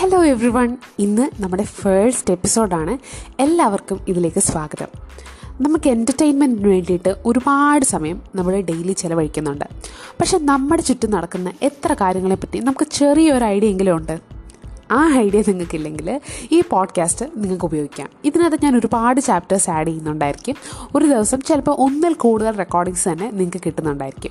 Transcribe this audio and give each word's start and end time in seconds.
Hello 0.00 0.24
every 0.24 0.48
one 0.48 0.76
ഇന്ന് 0.98 1.42
നമ്മുടെ 1.42 1.62
first 1.62 2.34
എപ്പിസോഡാണ് 2.34 2.98
എല്ലാവർക്കും 3.42 4.00
ഇതിലേക്ക് 4.08 4.40
സ്വാഗതം. 4.40 4.86
നമുക്ക് 5.60 5.88
എന്റർടൈൻമെന്റിന് 5.88 6.68
വേണ്ടിയിട്ട് 6.68 7.16
ഒരുപാട് 7.26 7.84
സമയം 7.84 8.22
നമ്മൾ 8.34 8.60
ഡെയിലി 8.60 8.92
ചിലവഴിക്കുന്നുണ്ട്. 8.92 9.64
പക്ഷെ 10.20 10.38
നമ്മുടെ 10.38 10.82
ചുറ്റും 10.82 11.10
നടക്കുന്ന 11.10 11.52
എത്ര 11.62 11.92
കാര്യങ്ങളെപ്പറ്റി 11.92 12.58
നമുക്ക് 12.58 12.86
ചെറിയൊരു 12.92 13.44
ഐഡിയ 13.44 13.68
എങ്കിലും 13.68 13.96
ഉണ്ട്? 13.96 14.39
ആ 14.90 15.14
ഐഡിയ 15.16 15.42
നിങ്ങൾക്കില്ലെങ്കിൽ 15.48 16.20
ഈ 16.52 16.62
പോഡ്കാസ്റ്റ് 16.70 17.26
നിങ്ങൾക്ക് 17.36 17.64
ഉപയോഗിക്കാം. 17.64 18.08
ഇതിനകത്ത് 18.24 18.58
ഞാൻ 18.62 18.76
ഒരുപാട് 18.76 19.20
ചാപ്റ്റേഴ്സ് 19.20 19.70
ആഡ് 19.70 19.86
ചെയ്യുന്നുണ്ടായിരിക്കും. 19.86 20.54
ഒരു 20.94 21.04
ദിവസം 21.04 21.40
ചിലപ്പോൾ 21.40 21.76
ഒന്നിൽ 21.78 22.14
കൂടുതൽ 22.14 22.56
റെക്കോർഡിങ്സ് 22.56 23.08
തന്നെ 23.08 23.30
നിങ്ങൾക്ക് 23.30 23.60
കിട്ടുന്നുണ്ടായിരിക്കും. 23.66 24.30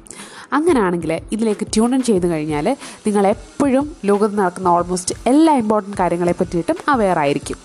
അങ്ങനെയാണെങ്കിൽ 0.53 1.21
ഇതിലേക്ക് 1.31 1.67
ട്യൂൺ 1.67 1.95
ഇൻ 1.95 2.01
ചെയ്ത് 2.01 2.27
കഴിഞ്ഞാൽ 2.27 2.77
നിങ്ങൾ 3.07 3.27
എപ്പോഴും 3.27 3.95
ലോകത്ത് 4.05 4.37
നടക്കുന്ന 4.37 4.67
ഓൾമോസ്റ്റ് 4.67 5.15
എല്ലാ 5.27 5.55
ഇമ്പോർട്ടന്റ് 5.55 5.97
കാര്യങ്ങളെ 5.97 6.31
പറ്റിയിട്ടും 6.31 6.75
അവെയർ 6.87 7.19
ആയിരിക്കും. 7.19 7.57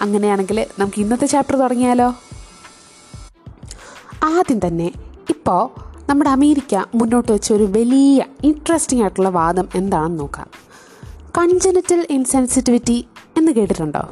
അങ്ങനെയാണെങ്കിൽ 0.00 0.66
നമുക്ക് 0.78 1.00
ഇന്നത്തെ 1.00 1.26
ചാപ്റ്റർ 1.26 1.56
തുടങ്ങിയാലോ? 1.56 2.14
ആദ്യം 4.24 4.60
തന്നെ 4.66 4.92
ഇപ്പോൾ 5.30 5.92
നമ്മുടെ 6.08 6.30
അമേരിക്ക 6.30 6.74
മുന്നോട്ട് 6.94 7.32
വെച്ച 7.32 7.52
ഒരു 7.52 7.64
വലിയ 7.64 8.24
ഇൻട്രസ്റ്റിംഗ് 8.44 9.04
ആയിട്ടുള്ള 9.04 9.28
വാദം 9.28 9.68
എന്താണെന്ന് 9.74 10.20
നോക്കാം. 10.20 10.71
കൺജനറ്റൽ 11.38 12.06
ഇൻസെൻസിറ്റിവിറ്റി 12.10 13.08
എന്ന് 13.36 13.52
കേട്ടിട്ടുണ്ടോ? 13.52 14.02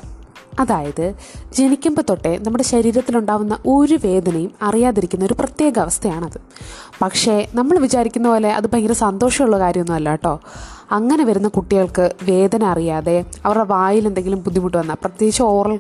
അതായത് 0.61 1.15
ജനിക്കുമ്പോൾ 1.53 2.03
തൊട്ടേ 2.03 2.39
നമ്മുടെ 2.39 2.65
ശരീരത്തിലുണ്ടാവുന്ന 2.65 3.59
ഒരു 3.67 3.99
വേദനയും 4.05 4.53
അറിയാതിരിക്കുന്ന 4.63 5.25
ഒരു 5.25 5.35
പ്രത്യേക 5.35 5.79
അവസ്ഥയാണത്. 5.79 6.39
പക്ഷേ 7.03 7.49
നമ്മൾ 7.55 7.79
വിചാരിക്കുന്ന 7.79 8.29
പോലെ 8.29 8.53
അത് 8.53 8.67
ഭയങ്കര 8.73 8.93
സന്തോഷമുള്ള 8.93 9.59
കാര്യമൊന്നുമല്ല 9.59 10.11
കേട്ടോ. 10.11 10.41
അങ്ങനെ 10.93 11.25
വരുന്ന 11.25 11.49
കുട്ടികൾക്ക് 11.49 12.15
വേദന 12.23 12.65
അറിയാതെ 12.65 13.25
അവരുടെ 13.45 13.65
വായിൽ 13.65 14.07
എന്തെങ്കിലും 14.07 14.43
ബുദ്ധിമുട്ട് 14.43 14.77
വന്നാൽ 14.77 14.95
പ്രത്യേകിച്ച് 14.95 15.43
ഓറൽ 15.43 15.77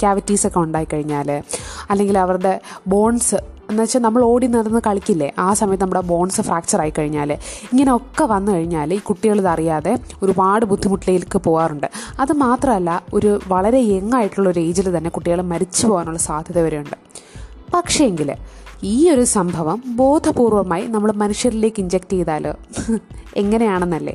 ക്യാവിറ്റീസൊക്കെ 0.00 0.58
ഉണ്ടായിക്കഴിഞ്ഞാൽ 0.58 1.42
അല്ലെങ്കിൽ 1.90 2.18
അവരുടെ 2.18 2.60
ബോൺസ് 2.86 3.34
എന്ന് 3.74 3.82
വെച്ചാൽ 3.82 4.00
നമ്മൾ 4.00 4.22
ഓടി 4.22 4.46
നടന്ന് 4.46 4.80
കളിക്കില്ലേ? 4.86 5.34
ആ 5.38 5.54
സമയത്ത് 5.54 5.82
നമ്മുടെ 5.82 6.00
ബോൺസ് 6.00 6.40
ഫ്രാക്ചർ 6.40 6.80
ആയി 6.80 6.92
കഴിഞ്ഞാൽ 6.98 7.32
ഇങ്ങനെയൊക്കെ 7.32 8.24
വന്നു 8.24 8.52
കഴിഞ്ഞാൽ 8.52 8.94
ഈ 8.94 8.98
കുട്ടികൾ 8.98 9.38
ഇതറിയാതെ 9.38 9.98
ഒരുപാട് 10.22 10.64
ബുദ്ധിമുട്ടിലേക്ക് 10.64 11.38
പോകാറുണ്ട്. 11.38 11.86
അത് 12.20 12.32
മാത്രമല്ല 12.32 13.02
ഒരു 13.14 13.40
വളരെ 13.48 13.78
യങ് 13.78 14.14
ആയിട്ടുള്ള 14.14 14.48
ഒരു 14.48 14.60
ഏജിൽ 14.60 14.98
തന്നെ 14.98 15.10
കുട്ടികൾ 15.10 15.40
മരിച്ചു 15.42 15.86
പോകാനുള്ള 15.86 16.18
സാധ്യത 16.18 16.58
വരെയുണ്ട്. 16.60 16.96
പക്ഷേങ്കിൽ 17.74 18.34
ഈ 18.84 19.10
ഒരു 19.10 19.24
സംഭവം 19.24 19.82
ബോധപൂർവമായി 19.96 20.86
നമ്മൾ 20.86 21.12
മനുഷ്യരിലേക്ക് 21.12 21.80
ഇഞ്ചക്ട് 21.80 22.12
ചെയ്താൽ 22.12 22.44
എങ്ങനെയാണെന്നല്ലേ? 23.36 24.14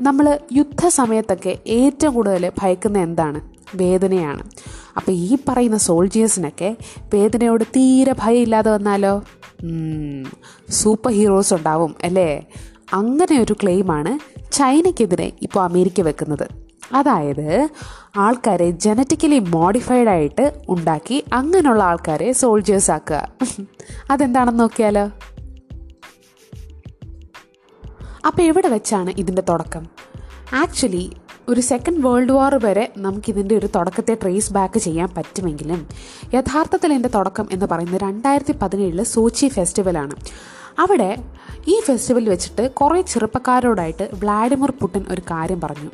നമ്മൾ 0.00 0.38
യുദ്ധ 0.52 0.88
സമയത്തൊക്കെ 0.88 1.58
ഏറ്റവും 1.66 2.14
കൂടുതൽ 2.14 2.52
ഭയക്കുന്ന 2.62 2.98
എന്താണ്? 2.98 3.40
വേദനയാണ്. 3.74 4.42
അപ്പോൾ 4.96 5.12
ഈ 5.12 5.38
പറയുന്ന 5.48 5.76
സോൾജിയേഴ്സിനൊക്കെ 5.76 6.76
വേദനയോട് 7.14 7.64
തീരെ 7.64 8.14
ഭയമില്ലാതെ 8.18 8.70
വന്നാലോ? 8.70 9.24
സൂപ്പർ 10.68 11.12
ഹീറോസ് 11.12 11.54
ഉണ്ടാവും 11.54 11.94
അല്ലേ? 12.02 12.44
അങ്ങനെ 12.92 13.40
ഒരു 13.40 13.52
ക്ലെയിമാണ് 13.52 14.12
ചൈനയ്ക്കെതിരെ 14.52 15.32
ഇപ്പോൾ 15.42 15.64
അമേരിക്ക 15.64 16.00
വെക്കുന്നത്. 16.00 16.46
അതായത് 16.94 17.68
ആൾക്കാരെ 18.16 18.70
ജനറ്റിക്കലി 18.70 19.38
മോഡിഫൈഡ് 19.38 20.08
ആയിട്ട് 20.08 20.52
ഉണ്ടാക്കി 20.68 21.24
അങ്ങനെയുള്ള 21.32 21.82
ആൾക്കാരെ 21.82 22.32
സോൾജേഴ്സ് 22.32 22.90
ആക്കുക. 22.90 23.28
അതെന്താണെന്ന് 24.10 24.60
നോക്കിയാലോ? 24.60 25.04
അപ്പോൾ 28.26 28.42
എവിടെ 28.42 28.68
വെച്ചാണ് 28.68 29.10
ഇതിന്റെ 29.18 29.42
തുടക്കം? 29.48 29.86
ആക്ച്വലി 30.54 31.10
ഒരു 31.52 31.60
സെക്കൻഡ് 31.60 32.02
വേൾഡ് 32.06 32.32
വാർ 32.32 32.54
വരെ 32.64 32.92
നമുക്കിതിന്റെ 32.98 33.54
ഒരു 33.56 33.68
തുടക്കത്തെ 33.76 34.14
ട്രേസ് 34.22 34.52
ബാക്ക് 34.52 34.78
ചെയ്യാൻ 34.78 35.08
പറ്റുമെങ്കിലും 35.16 35.80
യഥാർത്ഥത്തിൽ 36.34 36.92
എന്റെ 36.92 37.10
തുടക്കം 37.14 37.46
എന്ന് 37.52 37.66
പറയുന്നത് 37.72 38.00
രണ്ടായിരത്തി 38.00 38.54
പതിനേഴിലെ 38.62 39.04
സോച്ചി 39.04 39.48
ഫെസ്റ്റിവലാണ് 39.48 40.16
അവിടെ 40.78 41.10
ഈ 41.68 41.74
ഫെസ്റ്റിവൽ 41.86 42.28
വെച്ചിട്ട് 42.28 42.64
കുറേ 42.70 43.00
ചെറുപ്പക്കാരോടായിട്ട് 43.00 44.04
വ്ളാഡിമിർ 44.20 44.70
പുടിൻ 44.80 45.04
ഒരു 45.10 45.22
കാര്യം 45.30 45.60
പറഞ്ഞു. 45.60 45.90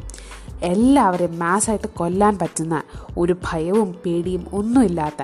എല്ലാവരെയും 0.63 1.35
മാസ്സായിട്ട് 1.39 1.89
കൊല്ലാൻ 1.99 2.39
പറ്റുന്ന 2.39 2.77
ഒരു 3.19 3.35
ഭയവും 3.47 3.91
പേടിയും 4.05 4.45
ഒന്നുമില്ലാത്ത 4.53 5.23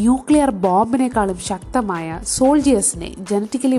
ന്യൂക്ലിയർ 0.00 0.50
ബോംബിനേക്കാളും 0.66 1.38
ശക്തമായ 1.50 2.18
സോൾജിയേഴ്സിനെ 2.36 3.10
ജനറ്റിക്കലി 3.30 3.78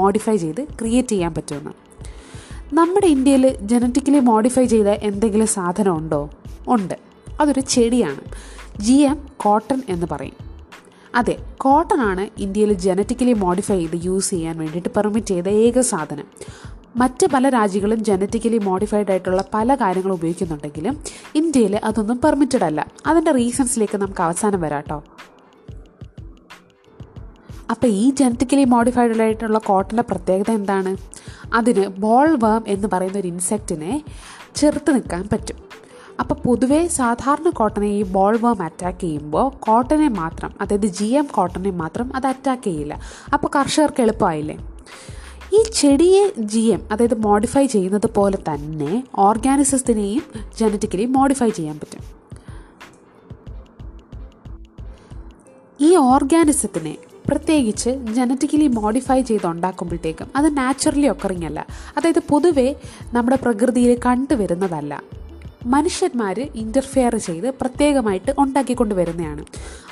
മോഡിഫൈ 0.00 0.36
ചെയ്ത് 0.36 0.62
ക്രിയേറ്റ് 0.80 1.08
ചെയ്യാൻ 1.08 1.34
പറ്റുമെന്ന്. 1.34 1.74
നമ്മുടെ 2.72 3.06
ഇന്ത്യയിൽ 3.06 3.56
ജനറ്റിക്കലി 3.60 4.18
മോഡിഫൈ 4.18 4.64
ചെയ്ത 4.64 4.86
എന്തെങ്കിലും 4.86 5.46
സാധനം 5.46 5.96
ഉണ്ടോ. 5.96 6.30
ഉണ്ട് 6.68 6.98
അതൊരു 7.40 7.60
ചെടിയാണ്. 7.60 8.20
ജി 8.80 8.92
എം 8.92 9.28
കോട്ടൺ 9.36 9.82
എന്ന് 9.88 10.06
പറയും. 10.10 10.34
അതെ 11.14 11.38
കോട്ടൺ 11.58 12.00
ആണ് 12.00 12.28
ഇന്ത്യയിൽ 12.38 12.72
ജനറ്റിക്കലി 12.72 13.32
മോഡിഫൈ 13.32 13.78
ചെയ്ത് 13.78 14.04
യൂസ് 14.04 14.30
ചെയ്യാൻ 14.30 14.58
വേണ്ടിയിട്ട് 14.58 14.88
പെർമിറ്റ് 14.88 15.26
ചെയ്ത 15.26 15.48
ഏക 15.48 15.80
സാധനം. 15.80 16.24
മറ്റ് 16.96 17.26
പല 17.26 17.48
രാജ്യങ്ങളും 17.48 18.04
ജനറ്റിക്കലി 18.04 18.58
മോഡിഫൈഡ് 18.58 19.10
ആയിട്ടുള്ള 19.10 19.44
പല 19.54 19.74
കാര്യങ്ങളും 19.74 20.14
ഉപയോഗിക്കുന്നുണ്ടെങ്കിലും 20.14 21.00
ഇന്ത്യയിൽ 21.34 21.76
അതൊന്നും 21.76 22.20
പെർമിറ്റഡ് 22.24 22.64
അല്ല. 22.64 22.86
അതിന്റെ 23.06 23.32
റീസൺസിലേക്ക് 23.32 23.98
നമുക്ക് 23.98 24.22
അവസാനം 24.22 24.60
വരാട്ടോ 24.60 25.04
അപ്പോൾ 27.70 27.86
ഈ 27.86 28.10
ജനറ്റിക്കലി 28.10 28.64
മോഡിഫൈഡ് 28.64 29.20
ആയിട്ടുള്ള 29.20 29.58
കോട്ടന്റെ 29.58 30.02
പ്രത്യേകത 30.02 30.50
എന്താണ്? 30.50 30.96
അതിന് 31.54 31.86
ബോൾ 31.86 32.38
വേം 32.44 32.64
എന്ന് 32.68 32.88
പറയുന്ന 32.92 33.18
ഒരു 33.18 33.28
ഇൻസെക്റ്റിനെ 33.28 34.04
ചെറുത്ത് 34.54 34.94
നിൽക്കാൻ 34.94 35.28
പറ്റും. 35.32 35.56
അപ്പോൾ 36.20 36.34
പൊതുവേ 36.34 36.86
സാധാരണ 36.86 37.50
കോട്ടനെ 37.50 37.86
ഈ 37.86 38.02
ബോൾ 38.02 38.36
വേം 38.36 38.62
അറ്റാക്ക് 38.62 38.98
ചെയ്യുമ്പോൾ 38.98 39.56
കോട്ടനെ 39.58 40.08
മാത്രം 40.08 40.54
അതായത് 40.60 40.86
ജി 40.86 41.04
എം 41.04 41.28
കോട്ടനെ 41.34 41.70
മാത്രം 41.70 42.16
അത് 42.16 42.26
അറ്റാക്ക് 42.26 42.62
ചെയ്യില്ല. 42.62 43.00
അപ്പോൾ 43.32 43.48
കർഷകർക്ക് 43.58 44.00
എളുപ്പമായില്ലേ? 44.00 44.74
ഈ 45.52 45.62
ചെടിയെ 45.62 46.32
ജി 46.38 46.58
എം 46.58 46.88
അതായത് 46.92 47.18
മോഡിഫൈ 47.18 47.66
ചെയ്യുന്നത് 47.66 48.14
പോലെ 48.14 48.36
തന്നെ 48.36 49.04
ഓർഗാനിസത്തിനെയും 49.16 50.22
ജനറ്റിക്കലി 50.58 51.04
മോഡിഫൈ 51.04 51.48
ചെയ്യാൻ 51.48 51.80
പറ്റും. 51.80 52.16
ഈ 55.80 55.96
ഓർഗാനിസത്തിനെ 55.96 56.96
പ്രത്യേകിച്ച് 57.28 57.90
ജനറ്റിക്കലി 57.90 58.66
മോഡിഫൈ 58.66 59.22
ചെയ്ത് 59.22 59.46
ഉണ്ടാക്കുമ്പോഴത്തേക്കും 59.46 60.28
അത് 60.36 60.56
നാച്ചുറലി 60.56 61.06
ഒക്കറിങ് 61.06 61.44
അല്ല. 61.44 61.66
അതായത് 61.96 62.18
പൊതുവേ 62.28 62.74
നമ്മുടെ 63.12 63.36
പ്രകൃതിയിൽ 63.42 64.00
കണ്ടുവരുന്നതല്ല. 64.06 65.02
മനുഷ്യന്മാർ 65.66 66.40
ഇന്റർഫെയർ 66.54 67.16
ചെയ്ത് 67.16 67.50
പ്രത്യേകമായിട്ട് 67.50 68.34
ഉണ്ടാക്കിക്കൊണ്ട് 68.38 68.94
വരുന്നതാണ് 68.94 69.44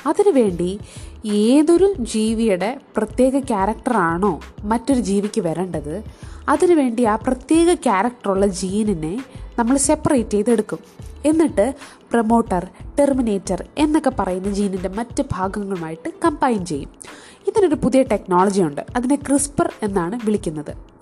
അതിനുവേണ്ടി 0.07 0.79
ഏതൊരു 1.25 1.93
ജീവിയുടെ 1.99 2.79
പ്രത്യേക 2.97 3.39
ക്യാരക്ടറാണോ 3.39 4.39
മറ്റൊരു 4.63 4.99
ജീവിക്ക് 4.99 5.41
വരേണ്ടത് 5.41 6.03
അതിനുവേണ്ടി 6.49 7.03
ആ 7.03 7.15
പ്രത്യേക 7.15 7.73
ക്യാരക്ടറുള്ള 7.73 8.47
ജീനിനെ 8.47 9.23
നമ്മൾ 9.59 9.77
സെപ്പറേറ്റ് 9.77 10.29
ചെയ്തെടുക്കും. 10.29 10.94
എന്നിട്ട് 11.25 11.75
പ്രൊമോട്ടർ 11.83 12.67
ടെർമിനേറ്റർ 12.99 13.65
എന്നൊക്കെ 13.77 14.11
പറയുന്ന 14.19 14.51
ജീനിന്റെ 14.51 14.89
മറ്റ് 14.89 15.23
ഭാഗങ്ങളുമായിട്ട് 15.31 16.09
കമ്പൈൻ 16.25 16.65
ചെയ്യും. 16.65 16.89
ഇതിനൊരു 17.47 17.75
പുതിയ 17.75 18.03
ടെക്നോളജി 18.03 18.61
ഉണ്ട്. 18.61 18.81
അതിനെ 18.95 19.15
ക്രിസ്പർ 19.15 19.71
എന്നാണ് 19.83 20.19
വിളിക്കുന്നത്. 20.25 20.95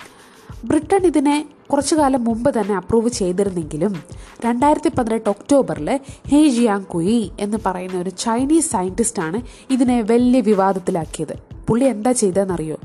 ബ്രിട്ടൻ 0.66 1.06
ഇതിനെ 1.06 1.45
കുറച്ചു 1.72 1.95
കാലം 1.95 2.23
മുമ്പ് 2.23 2.59
തന്നെ 2.59 2.75
അപ്രൂവ് 2.75 3.09
ചെയ്തിരുന്നെങ്കിലും 3.09 4.03
രണ്ടായിരത്തി 4.45 4.91
പതിനെട്ട് 4.97 5.29
ഒക്ടോബറിൽ 5.29 6.00
ഹേ 6.28 6.47
ജിയാങ് 6.47 6.85
കുയി 6.85 7.31
എന്ന് 7.40 7.57
പറയുന്ന 7.66 7.97
ഒരു 7.97 8.09
ചൈനീസ് 8.09 8.72
സയന്റിസ്റ്റാണ് 8.72 9.41
ഇതിനെ 9.73 10.01
വലിയ 10.01 10.41
വിവാദത്തിലാക്കിയത്. 10.41 11.35
പുള്ളി 11.67 11.85
എന്താ 11.85 12.11
ചെയ്തതെന്നറിയോ? 12.11 12.78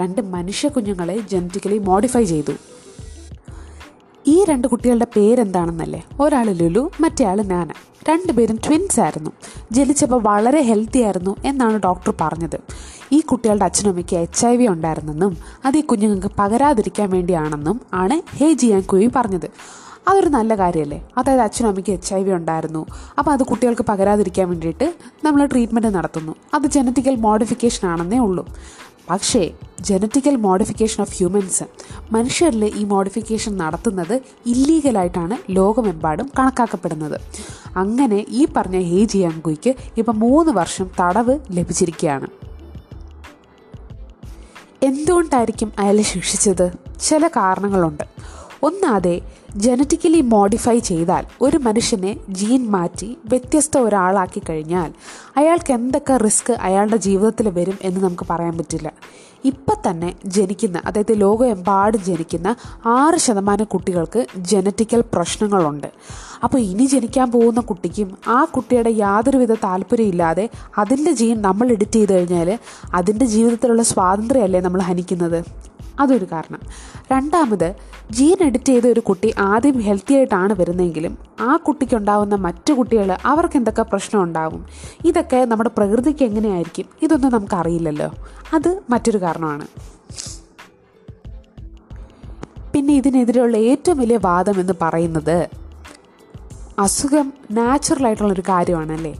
രണ്ട് 0.00 0.20
മനുഷ്യ 0.20 0.68
കുഞ്ഞുങ്ങളെ 0.68 1.18
ജനറ്റിക്കലി 1.18 1.78
മോഡിഫൈ 1.78 2.24
ചെയ്തു. 2.24 2.52
ഈ 4.26 4.44
രണ്ട് 4.44 4.68
കുട്ടികളുടെ 4.68 5.06
പേരെന്താണെന്നല്ലേ? 5.16 6.06
ഒരാൾ 6.20 6.50
ലുലു 6.50 6.90
മറ്റേ 7.00 7.24
ആൾ 7.24 7.42
നാന. 7.42 7.68
രണ്ടുപേരും 8.08 8.58
ട്വിൻസ് 8.66 9.00
ആയിരുന്നു. 9.00 9.30
ജനിച്ചപ്പോൾ 9.72 10.22
വളരെ 10.22 10.60
ഹെൽത്തി 10.60 10.98
ആയിരുന്നു 10.98 11.36
എന്നാണ് 11.44 11.80
ഡോക്ടർ 11.84 12.14
പറഞ്ഞത്. 12.20 12.58
ഈ 13.12 13.20
കുട്ടികളുടെ 13.20 13.64
അച്ഛനമ്മയ്ക്ക് 13.64 14.16
എച്ച് 14.16 14.46
ഐ 14.46 14.56
വി 14.56 14.66
ഉണ്ടായിരുന്നെന്നും 14.66 15.36
അത് 15.64 15.76
ഈ 15.76 15.80
കുഞ്ഞുങ്ങൾക്ക് 15.80 16.30
പകരാതിരിക്കാൻ 16.38 17.10
വേണ്ടിയാണെന്നും 17.10 17.80
ആണ് 17.94 18.36
ഹേ 18.36 18.52
ജിയാൻ 18.52 18.80
കുയി 18.80 19.10
പറഞ്ഞത്. 19.16 19.50
അതൊരു 20.08 20.28
നല്ല 20.28 20.54
കാര്യമല്ലേ 20.54 21.08
അതായത് 21.18 21.40
അച്ഛനും 21.40 21.68
അമ്മയ്ക്ക് 21.68 21.90
എച്ച് 21.90 22.14
ഐ 22.14 22.22
വി 22.22 22.32
ഉണ്ടായിരുന്നു. 22.32 22.86
അപ്പോൾ 23.18 23.30
അത് 23.30 23.42
കുട്ടികൾക്ക് 23.42 23.82
പകരാതിരിക്കാൻ 23.82 24.48
വേണ്ടിയിട്ട് 24.48 24.94
നമ്മൾ 25.24 25.46
ട്രീറ്റ്മെന്റ് 25.46 25.88
നടത്തുന്നു. 25.88 26.34
അത് 26.54 26.66
ജനറ്റിക്കൽ 26.66 27.16
മോഡിഫിക്കേഷൻ 27.16 27.88
ആണെന്നേ 27.88 28.18
ഉള്ളൂ. 28.18 28.48
പക്ഷേ 29.10 29.50
ജനറ്റിക്കൽ 29.80 30.36
മോഡിഫിക്കേഷൻ 30.36 31.00
ഓഫ് 31.00 31.18
ഹ്യൂമൻസ് 31.18 31.64
മനുഷ്യരിൽ 32.12 32.64
ഈ 32.64 32.84
മോഡിഫിക്കേഷൻ 32.84 33.56
നടത്തുന്നത് 33.56 34.20
ഇല്ലീഗലായിട്ടാണ് 34.46 35.36
ലോകമെമ്പാടും 35.50 36.30
കണക്കാക്കപ്പെടുന്നത്. 36.38 37.20
അങ്ങനെ 37.76 38.26
ഈ 38.28 38.46
പറഞ്ഞ 38.56 38.78
ഹേ 38.78 39.04
ജിയാങ്കുയ്ക്ക് 39.04 39.74
ഇപ്പം 39.98 40.18
മൂന്ന് 40.18 40.52
വർഷം 40.52 40.90
തടവ് 41.00 41.38
ലഭിച്ചിരിക്കുകയാണ്. 41.50 42.26
എന്തുകൊണ്ടായിരിക്കും 44.84 45.72
അയാളെ 45.78 46.02
ശിക്ഷിച്ചത്? 46.02 46.72
ചില 47.00 47.28
കാരണങ്ങളുണ്ട്. 47.28 48.13
ഒന്നാതെ 48.64 49.16
ജനറ്റിക്കലി 49.56 50.20
മോഡിഫൈ 50.20 50.78
ചെയ്താൽ 50.78 51.24
ഒരു 51.40 51.56
മനുഷ്യനെ 51.56 52.12
ജീൻ 52.28 52.62
മാറ്റി 52.70 53.08
വ്യത്യസ്ത 53.28 53.78
ഒരാളാക്കി 53.78 54.40
കഴിഞ്ഞാൽ 54.48 54.90
അയാൾക്ക് 55.36 55.72
എന്തൊക്കെ 55.72 56.16
റിസ്ക് 56.16 56.52
അയാളുടെ 56.68 56.96
ജീവിതത്തിൽ 56.96 57.48
വരും 57.48 57.78
എന്ന് 57.82 58.00
നമുക്ക് 58.00 58.26
പറയാൻ 58.30 58.54
പറ്റില്ല. 58.58 58.92
ഇപ്പം 59.44 59.78
തന്നെ 59.86 60.10
ജനിക്കുന്ന 60.26 60.82
അതായത് 60.86 61.20
ലോകമെമ്പാടും 61.20 62.04
ജനിക്കുന്ന 62.04 62.48
ആറ് 62.84 63.16
ശതമാനം 63.16 63.64
കുട്ടികൾക്ക് 63.64 64.26
ജനറ്റിക്കൽ 64.36 65.00
പ്രശ്നങ്ങളുണ്ട്. 65.14 65.88
അപ്പോൾ 66.44 66.58
ഇനി 66.58 66.86
ജനിക്കാൻ 66.86 67.28
പോകുന്ന 67.32 67.60
കുട്ടിക്കും 67.60 68.08
ആ 68.28 68.44
കുട്ടിയുടെ 68.44 68.90
യാതൊരുവിധ 68.90 69.52
താല്പര്യമില്ലാതെ 69.66 70.48
അതിന്റെ 70.78 71.12
ജീൻ 71.12 71.36
നമ്മൾ 71.40 71.68
എഡിറ്റ് 71.76 71.98
ചെയ്ത് 71.98 72.12
കഴിഞ്ഞാൽ 72.12 72.58
അതിന്റെ 72.94 73.26
ജീവിതത്തിലുള്ള 73.26 73.82
സ്വാതന്ത്ര്യമല്ലേ 73.82 74.60
നമ്മൾ 74.60 74.80
ഹനിക്കുന്നത്? 74.80 75.38
അതൊരു 76.00 76.24
കാരണം. 76.24 76.60
രണ്ടാമത് 77.12 77.74
ജീൻ 78.10 78.36
എഡിറ്റ് 78.44 78.64
ചെയ്ത 78.64 78.86
ഒരു 78.86 79.00
കുട്ടി 79.00 79.34
ആദ്യം 79.38 79.80
ഹെൽത്തി 79.80 80.14
ആയിട്ടാണ് 80.14 80.52
വരുന്നതെങ്കിലും 80.52 81.18
ആ 81.40 81.56
കുട്ടിക്കുണ്ടാവുന്ന 81.56 82.34
മറ്റു 82.34 82.72
കുട്ടികൾ 82.72 83.16
അവർക്ക് 83.24 83.56
എന്തൊക്കെ 83.56 83.82
പ്രശ്നം 83.82 84.22
ഉണ്ടാകും 84.22 84.66
ഇതൊക്കെ 85.04 85.44
നമ്മുടെ 85.44 85.70
പ്രകൃതിക്ക് 85.76 86.24
എങ്ങനെയായിരിക്കും? 86.24 86.84
ഇതൊന്നും 87.02 87.32
നമുക്കറിയില്ലല്ലോ. 87.32 88.10
അത് 88.54 88.80
മറ്റൊരു 88.90 89.18
കാരണമാണ്. 89.18 89.66
പിന്നെ 92.72 92.94
ഇതിനെതിരെയുള്ള 92.94 93.56
ഏറ്റവും 93.56 93.98
വലിയ 93.98 94.16
വാദം 94.16 94.60
എന്ന് 94.60 94.72
പറയുന്നത് 94.82 95.48
അസുഖം 96.78 97.32
നാച്ചുറൽ 97.50 98.06
ആയിട്ടുള്ളൊരു 98.06 98.40
കാര്യമാണല്ലേ? 98.40 99.12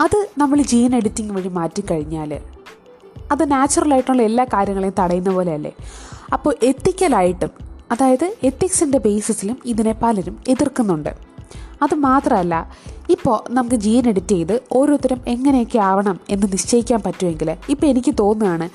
അത് 0.00 0.28
നമ്മൾ 0.38 0.62
ജീൻ 0.62 0.96
എഡിറ്റിംഗ് 0.96 1.32
വഴി 1.32 1.48
മാറ്റിക്കഴിഞ്ഞാൽ 1.48 2.40
അത് 3.30 3.52
നാച്ചുറലായിട്ടുള്ള 3.52 4.22
എല്ലാ 4.22 4.44
കാര്യങ്ങളെയും 4.44 4.94
തടയുന്ന 5.00 5.30
പോലെയല്ലേ? 5.30 5.72
അപ്പോൾ 6.32 6.54
എത്തിക്കലായിട്ടും 6.62 7.50
അതായത് 7.90 8.34
എത്തിക്സിന്റെ 8.42 8.98
ബേസിസിലും 8.98 9.58
ഇതിനെ 9.64 9.94
പലരും 10.02 10.38
എതിർക്കുന്നുണ്ട്. 10.48 11.29
അത് 11.82 11.94
മാത്രമല്ല 11.94 12.54
ഇപ്പോൾ 13.10 13.36
നമുക്ക് 13.50 13.76
ജീൻ 13.76 14.08
എഡിറ്റ് 14.08 14.34
ചെയ്ത് 14.34 14.62
ഓരോരുത്തരും 14.72 15.20
എങ്ങനെയൊക്കെ 15.26 15.78
ആവണം 15.78 16.20
എന്ന് 16.28 16.46
നിശ്ചയിക്കാൻ 16.52 17.00
പറ്റുമെങ്കിൽ 17.00 17.48
ഇപ്പോൾ 17.68 17.86
എനിക്ക് 17.86 18.14
തോന്നുകയാണ് 18.18 18.66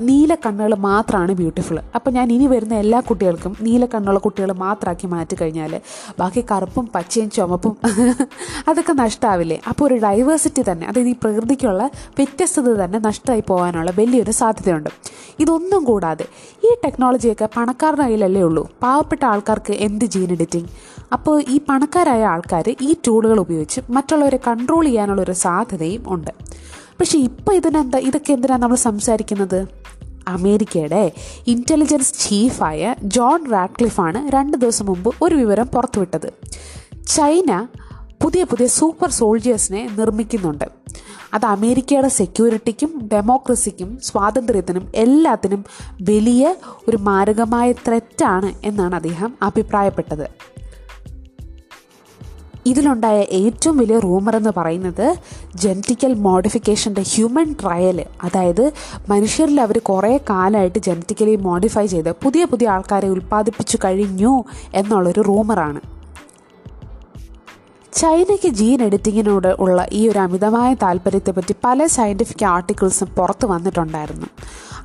നീല 0.00 0.34
കണ്ണുകൾ 0.34 0.74
മാത്രമാണ് 0.74 1.32
ബ്യൂട്ടിഫുൾ 1.32 1.78
അപ്പോൾ 1.94 2.10
ഞാൻ 2.10 2.32
ഇനി 2.32 2.46
വരുന്ന 2.46 2.74
എല്ലാ 2.74 3.00
കുട്ടികൾക്കും 3.00 3.56
നീല 3.60 3.86
കണ്ണുള്ള 3.86 4.18
കുട്ടികൾ 4.18 4.52
മാത്രമാക്കി 4.52 5.06
മാറ്റി 5.06 5.36
കഴിഞ്ഞാൽ 5.40 5.80
ബാക്കി 6.18 6.44
കറുപ്പും 6.52 6.86
പച്ചയും 6.94 7.30
ചുമപ്പും 7.30 7.74
അതൊക്കെ 8.68 8.92
നഷ്ടമാവില്ലേ 8.92 9.60
അപ്പോൾ 9.68 9.84
ഒരു 9.84 9.94
ഡൈവേഴ്സിറ്റി 9.94 10.62
തന്നെ 10.70 10.86
അതായത് 10.86 11.08
ഈ 11.08 11.16
പ്രകൃതിക്കുള്ള 11.22 11.82
വ്യത്യസ്തത 12.18 12.74
തന്നെ 12.84 12.98
നഷ്ടമായി 12.98 13.40
പോകാനുള്ള 13.40 13.90
വലിയൊരു 13.96 14.30
സാധ്യതയുണ്ട്. 14.30 14.90
ഇതൊന്നും 15.40 15.84
കൂടാതെ 15.84 16.26
ഈ 16.64 16.70
ടെക്നോളജിയൊക്കെ 16.84 17.48
പണക്കാരുടെ 17.56 18.02
കയ്യിലല്ലേ 18.02 18.42
ഉള്ളൂ. 18.42 18.64
പാവപ്പെട്ട 18.82 19.24
ആൾക്കാർക്ക് 19.24 19.72
എന്ത് 19.72 20.04
ജീൻ 20.04 20.30
എഡിറ്റിംഗ് 20.32 20.70
അപ്പോൾ 21.12 21.44
ഈ 21.48 21.60
പണക്കാരായ 21.68 22.24
ആൾക്കാർ 22.24 22.76
ഈ 22.82 22.96
ടൂളുകൾ 23.06 23.40
ഉപയോഗിച്ച് 23.40 23.80
മറ്റുള്ളവരെ 23.90 24.38
കൺട്രോൾ 24.46 24.84
ചെയ്യാനുള്ള 24.84 25.22
ഒരു 25.22 25.32
സാധ്യതയും 25.32 26.14
ഉണ്ട്. 26.14 26.30
പക്ഷേ 27.00 27.18
ഇപ്പോൾ 27.18 27.54
ഇതിനെന്താ 27.54 27.98
ഇതൊക്കെ 27.98 28.32
എന്തിനാണ് 28.32 28.62
നമ്മൾ 28.62 28.76
സംസാരിക്കുന്നത്? 28.76 29.66
അമേരിക്കയുടെ 30.28 31.12
ഇന്റലിജൻസ് 31.46 32.14
ചീഫായ 32.14 32.94
ജോൺ 33.02 33.52
റാഡ്ക്ലിഫാണ് 33.52 34.32
രണ്ട് 34.32 34.56
ദിവസം 34.56 34.86
മുമ്പ് 34.86 35.10
ഒരു 35.22 35.34
വിവരം 35.34 35.66
പുറത്തുവിട്ടത്. 35.66 36.32
ചൈന 37.06 37.66
പുതിയ 38.22 38.44
പുതിയ 38.44 38.66
സൂപ്പർ 38.66 39.10
സോൾജിയേഴ്സിനെ 39.10 39.88
നിർമ്മിക്കുന്നുണ്ട്. 39.98 40.64
അത് 41.34 41.46
അമേരിക്കയുടെ 41.46 42.08
സെക്യൂരിറ്റിക്കും 42.08 43.08
ഡെമോക്രസിക്കും 43.12 43.98
സ്വാതന്ത്ര്യത്തിനും 44.02 44.88
എല്ലാത്തിനും 44.94 45.64
വലിയ 46.02 46.54
ഒരു 46.88 46.96
മാരകമായ 46.96 47.72
ത്രെറ്റാണ് 47.72 48.52
എന്നാണ് 48.64 48.94
അദ്ദേഹം 48.94 49.34
അഭിപ്രായപ്പെട്ടത്. 49.42 50.55
ഇതിലുണ്ടായ 52.66 53.18
ഏറ്റവും 53.40 53.76
വലിയ 53.76 53.98
റൂമർ 53.98 54.36
എന്ന് 54.36 54.52
പറയുന്നത് 54.56 55.06
ജനറ്റിക്കൽ 55.56 56.14
മോഡിഫിക്കേഷന്റെ 56.14 57.02
ഹ്യൂമൻ 57.12 57.54
ട്രയൽ 57.62 57.98
അതായത് 58.24 58.64
മനുഷ്യരിൽ 59.08 59.60
അവർ 59.60 59.78
കുറേ 59.78 60.16
കാലമായിട്ട് 60.30 60.78
ജനറ്റിക്കലി 60.78 61.36
മോഡിഫൈ 61.48 61.86
ചെയ്ത് 61.86 62.10
പുതിയ 62.24 62.44
പുതിയ 62.44 62.68
ആൾക്കാരെ 62.68 63.08
ഉൽപ്പാദിപ്പിച്ചു 63.08 63.78
കഴിഞ്ഞു 63.84 64.44
എന്നുള്ളൊരു 64.74 65.20
റൂമറാണ് 65.20 65.82
ചൈനയ്ക്ക് 67.92 68.48
ജീൻ 68.48 68.80
എഡിറ്റിങ്ങിനോട് 68.82 69.56
ഉള്ള 69.58 69.86
ഈ 69.92 70.08
ഒരു 70.08 70.18
അമിതമായ 70.18 70.74
താല്പര്യത്തെപ്പറ്റി 70.74 71.54
പല 71.64 71.86
സയന്റിഫിക് 71.86 72.44
ആർട്ടിക്കിൾസും 72.44 73.08
പുറത്ത് 73.18 73.46
വന്നിട്ടുണ്ടായിരുന്നു. 73.46 74.26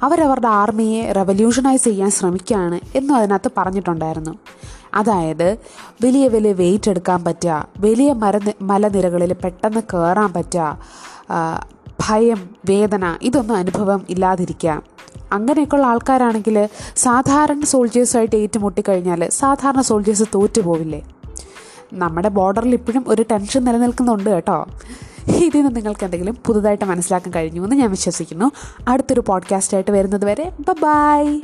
അവരവരുടെ 0.04 0.48
ആർമിയെ 0.62 1.02
റെവല്യൂഷനൈസ് 1.12 1.84
ചെയ്യാൻ 1.84 2.12
ശ്രമിക്കുകയാണ് 2.12 2.80
എന്നും 2.96 3.16
അതിനകത്ത് 3.16 3.52
പറഞ്ഞിട്ടുണ്ടായിരുന്നു. 3.58 4.34
അതായത് 4.94 5.58
വലിയ 6.04 6.28
വലിയ 6.28 6.54
വെയിറ്റ് 6.54 6.90
എടുക്കാൻ 6.90 7.24
പറ്റുക 7.24 7.68
വലിയ 7.78 8.14
മര 8.14 8.40
മലനിരകളിൽ 8.62 9.34
പെട്ടെന്ന് 9.34 9.82
കയറാൻ 9.94 10.34
പറ്റുക 10.34 10.80
ഭയം 12.10 12.50
വേദന 12.66 13.18
ഇതൊന്നും 13.22 13.58
അനുഭവം 13.58 14.06
ഇല്ലാതിരിക്കുക. 14.10 14.82
അങ്ങനെയൊക്കെയുള്ള 15.32 15.88
ആൾക്കാരാണെങ്കിൽ 15.88 16.70
സാധാരണ 16.96 17.64
സോൾജേഴ്സുമായിട്ട് 17.64 18.36
ഏറ്റുമുട്ടിക്കഴിഞ്ഞാൽ 18.36 19.30
സാധാരണ 19.30 19.82
സോൾജേഴ്സ് 19.82 20.24
തോറ്റു 20.36 20.62
പോവില്ലേ 20.62 21.02
നമ്മുടെ 21.94 22.30
ബോർഡറിൽ 22.30 22.74
ഇപ്പോഴും 22.74 23.06
ഒരു 23.08 23.26
ടെൻഷൻ 23.32 23.64
നിലനിൽക്കുന്നുണ്ട് 23.64 24.30
കേട്ടോ. 24.30 24.68
ഇതിൽ 25.28 25.62
നിന്ന് 25.62 25.76
നിങ്ങൾക്ക് 25.76 26.04
എന്തെങ്കിലും 26.04 26.38
പുതുതായിട്ട് 26.46 26.86
മനസ്സിലാക്കാൻ 26.86 27.34
കഴിഞ്ഞു 27.34 27.64
എന്ന് 27.64 27.76
ഞാൻ 27.76 27.90
വിശ്വസിക്കുന്നു. 27.92 28.52
അടുത്തൊരു 28.88 29.24
പോഡ്കാസ്റ്റായിട്ട് 29.28 29.92
വരുന്നത് 29.92 30.26
വരെ 30.26 30.52
ബൈ 30.84 31.42